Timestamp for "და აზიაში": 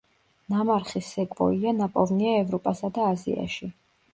2.97-3.71